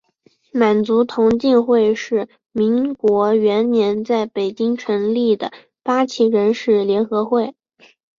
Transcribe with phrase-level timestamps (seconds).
[0.51, 5.51] 满族同进会是民国元年在北京成立的
[5.83, 7.53] 八旗人士联合会。